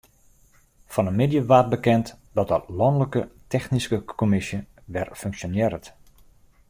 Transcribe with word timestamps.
Fan 0.93 1.07
'e 1.09 1.13
middei 1.19 1.47
waard 1.49 1.69
bekend 1.75 2.05
dat 2.37 2.47
de 2.51 2.59
lanlike 2.79 3.21
technyske 3.53 3.97
kommisje 4.19 4.59
wer 4.93 5.07
funksjonearret. 5.21 5.85